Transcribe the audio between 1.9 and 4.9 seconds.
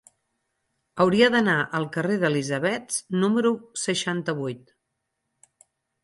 carrer d'Elisabets número seixanta-vuit.